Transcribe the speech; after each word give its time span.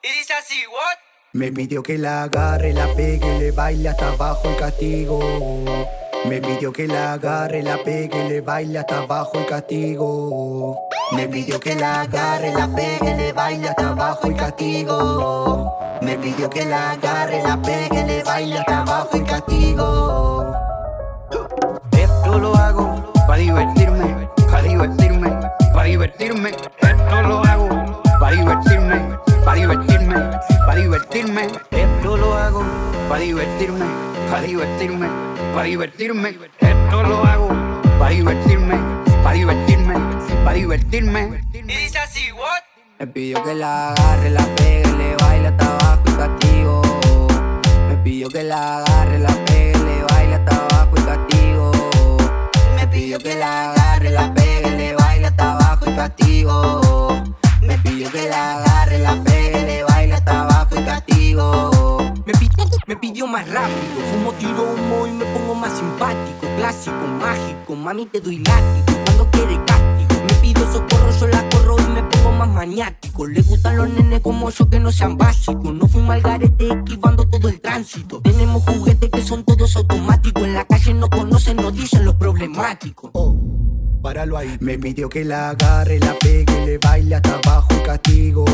Y 0.00 0.08
dice 0.16 0.32
así, 0.32 0.54
what? 0.68 0.98
Me 1.32 1.50
pidió 1.50 1.82
que 1.82 1.98
la 1.98 2.22
agarre, 2.22 2.72
la 2.72 2.86
pegue, 2.94 3.38
le 3.40 3.50
baile 3.50 3.88
hasta 3.88 4.10
abajo 4.10 4.48
el 4.48 4.56
castigo. 4.56 5.18
Me 6.24 6.40
pidió 6.40 6.72
que 6.72 6.86
la 6.86 7.14
agarre, 7.14 7.64
la 7.64 7.82
pegue, 7.82 8.28
le 8.28 8.40
baile 8.40 8.78
hasta 8.78 8.98
abajo 8.98 9.38
el 9.38 9.46
castigo. 9.46 10.88
Me 11.10 11.26
pidió 11.26 11.58
que 11.58 11.74
la 11.74 12.02
agarre, 12.02 12.52
la 12.52 12.68
pegue, 12.68 13.16
le 13.16 13.32
baile 13.32 13.68
hasta 13.70 13.88
abajo 13.88 14.28
el 14.28 14.36
castigo. 14.36 15.78
Me 16.00 16.16
pidió 16.16 16.48
que 16.48 16.64
la 16.64 16.92
agarre, 16.92 17.42
la 17.42 17.60
pegue, 17.60 18.04
le 18.04 18.22
baile 18.22 18.58
hasta 18.58 18.82
abajo 18.82 19.16
el 19.16 19.24
castigo. 19.24 20.52
Esto 21.90 22.38
lo 22.38 22.54
hago 22.54 23.17
divertirme, 30.08 30.38
para 30.66 30.80
divertirme. 30.80 31.46
Esto 31.70 32.16
lo 32.16 32.34
hago 32.34 32.64
para 33.08 33.20
divertirme, 33.20 33.86
para 34.30 34.42
divertirme, 34.42 35.08
para 35.54 35.64
divertirme. 35.64 36.38
Esto 36.60 37.02
lo 37.02 37.24
hago 37.24 37.48
para 37.98 38.10
divertirme, 38.10 38.76
para 39.22 39.34
divertirme, 39.34 39.94
para 40.44 40.56
divertirme. 40.56 41.40
Y 41.52 41.62
dice 41.62 41.98
así, 41.98 42.32
what? 42.32 42.62
Me 42.98 43.06
pidió 43.06 43.42
que 43.44 43.54
la 43.54 43.90
agarre, 43.90 44.30
la 44.30 44.44
pegue, 44.56 44.92
le 44.96 45.16
baile 45.16 45.48
hasta 45.48 45.66
abajo 45.66 46.02
y 46.06 46.12
castigo. 46.12 46.82
Me 47.88 47.96
pidió 47.98 48.28
que 48.28 48.42
la 48.44 48.78
agarre, 48.78 49.18
la 49.18 49.34
pegue, 49.44 49.78
le 49.78 50.02
baile 50.04 50.34
hasta 50.34 50.56
abajo 50.56 50.92
y 50.96 51.00
castigo. 51.02 51.72
Me 52.76 52.86
pidió 52.88 53.18
que 53.18 53.34
la 53.36 53.72
agarre, 53.72 54.10
la 54.10 54.34
pegue, 54.34 54.70
le 54.70 54.94
baile 54.94 55.26
hasta 55.26 55.52
abajo 55.52 55.90
y 55.90 55.94
castigo. 55.94 57.24
Me 57.62 57.78
pidió 57.78 58.10
que 58.10 58.28
la 58.28 58.54
agarre, 58.54 58.67
más 63.38 63.48
rápido, 63.50 64.00
fumo 64.10 64.32
tiro 64.32 64.72
humo 64.72 65.06
y 65.06 65.12
me 65.12 65.24
pongo 65.26 65.54
más 65.54 65.72
simpático, 65.78 66.46
clásico, 66.56 67.06
mágico, 67.20 67.76
mami 67.76 68.06
te 68.06 68.20
doy 68.20 68.38
látigo 68.38 68.98
cuando 69.04 69.30
quiere 69.30 69.64
castigo. 69.64 70.24
Me 70.26 70.34
pido 70.42 70.72
socorro, 70.72 71.10
yo 71.20 71.28
la 71.28 71.48
corro 71.48 71.76
y 71.78 71.92
me 71.92 72.02
pongo 72.02 72.32
más 72.32 72.48
maniático. 72.48 73.26
Le 73.28 73.40
gustan 73.42 73.76
los 73.76 73.90
nenes 73.90 74.20
como 74.22 74.50
yo 74.50 74.68
que 74.68 74.80
no 74.80 74.90
sean 74.90 75.16
básicos. 75.16 75.72
No 75.72 75.86
fui 75.86 76.02
mal 76.02 76.20
garete 76.20 76.68
esquivando 76.68 77.28
todo 77.28 77.48
el 77.48 77.60
tránsito. 77.60 78.20
Tenemos 78.22 78.64
juguetes 78.64 79.08
que 79.08 79.22
son 79.22 79.44
todos 79.44 79.76
automáticos. 79.76 80.42
En 80.42 80.54
la 80.54 80.64
calle 80.64 80.94
no 80.94 81.08
conocen, 81.08 81.58
nos 81.58 81.72
dicen 81.72 82.04
los 82.04 82.16
problemáticos. 82.16 83.10
Oh, 83.14 83.36
páralo 84.02 84.36
ahí. 84.36 84.56
Me 84.58 84.78
pidió 84.78 85.08
que 85.08 85.24
la 85.24 85.50
agarre, 85.50 86.00
la 86.00 86.14
pegue, 86.14 86.66
le 86.66 86.78
baile 86.78 87.14
hasta 87.14 87.38
abajo 87.44 87.68
y 87.78 87.82
castigo. 87.84 88.44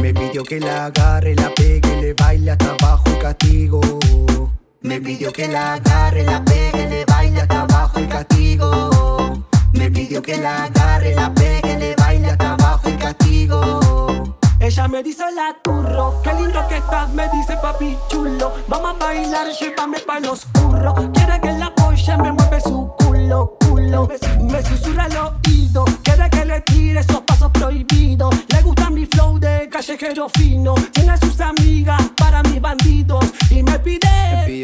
Me 0.00 0.14
pidió 0.14 0.42
que 0.42 0.58
la 0.58 0.86
agarre, 0.86 1.34
la 1.34 1.52
pegue, 1.54 2.00
le 2.00 2.14
baile 2.14 2.52
hasta 2.52 2.70
abajo 2.80 3.03
Me 4.82 5.00
pidió 5.00 5.32
que 5.32 5.48
la 5.48 5.74
agarre, 5.74 6.24
la 6.24 6.44
pegue, 6.44 6.90
le 6.90 7.06
baile 7.06 7.40
hasta 7.40 7.62
abajo 7.62 7.98
y 7.98 8.06
castigo. 8.06 9.46
Me 9.72 9.90
pidió 9.90 10.20
que 10.20 10.36
la 10.36 10.64
agarre, 10.64 11.14
la 11.14 11.32
pegue, 11.32 11.78
le 11.78 11.96
baile 11.96 12.32
hasta 12.32 12.52
abajo 12.52 12.90
y 12.90 12.92
castigo. 12.92 14.36
Ella 14.60 14.88
me 14.88 15.02
dice 15.02 15.24
la 15.34 15.56
turro, 15.62 16.20
qué 16.22 16.34
lindo 16.34 16.68
que 16.68 16.76
estás, 16.76 17.08
me 17.14 17.26
dice 17.30 17.56
papi 17.62 17.96
chulo. 18.08 18.52
Vamos 18.68 18.94
a 18.94 19.04
bailar, 19.06 19.46
llévame 19.58 20.00
pa' 20.00 20.20
los 20.20 20.44
curros. 20.52 20.94
Quiere 21.14 21.40
que 21.40 21.52
la 21.52 21.74
polla 21.74 22.18
me 22.18 22.30
mueve 22.30 22.60
su 22.60 22.92
culo, 22.98 23.56
culo. 23.60 24.06
Me, 24.06 24.52
me 24.52 24.62
susurra 24.62 25.04
al 25.04 25.16
oído, 25.16 25.86
quiere 26.02 26.28
que 26.28 26.44
le 26.44 26.60
tire 26.60 27.00
esos 27.00 27.22
pasos 27.22 27.50
prohibidos. 27.52 28.34
Le 28.48 28.60
gusta 28.60 28.90
mi 28.90 29.06
flow 29.06 29.38
de 29.38 29.70
callejero 29.70 30.28
fino. 30.28 30.74
Tiene 30.92 31.16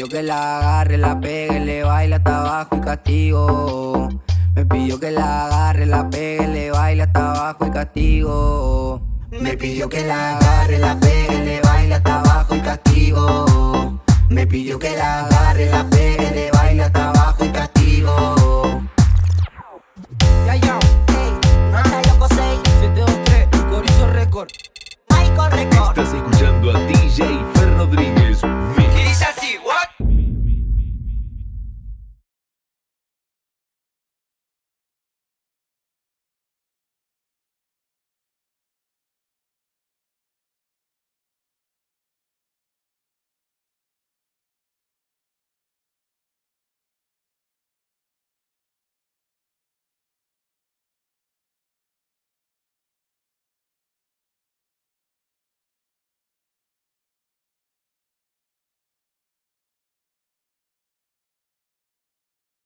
pidió 0.01 0.17
que 0.17 0.23
la 0.23 0.57
agarre, 0.57 0.97
la 0.97 1.19
pegue, 1.19 1.59
le 1.59 1.83
baile 1.83 2.15
hasta 2.15 2.39
abajo 2.39 2.75
y 2.75 2.79
castigo. 2.79 4.09
Me 4.55 4.65
pidió 4.65 4.99
que 4.99 5.11
la 5.11 5.45
agarre, 5.45 5.85
la 5.85 6.09
pegue, 6.09 6.47
le 6.47 6.71
baile 6.71 7.03
hasta 7.03 7.31
abajo 7.31 7.67
y 7.67 7.69
castigo. 7.69 9.01
Me 9.29 9.55
pidió 9.57 9.89
que 9.89 10.03
la 10.03 10.37
agarre, 10.37 10.79
la 10.79 10.99
pegue, 10.99 11.45
le 11.45 11.61
baile 11.61 11.93
hasta 11.93 12.19
abajo 12.19 12.55
y 12.55 12.61
castigo. 12.61 14.01
Me 14.29 14.47
pidió 14.47 14.79
que 14.79 14.97
la 14.97 15.19
agarre, 15.19 15.69
la 15.69 15.87
pegue, 15.87 16.30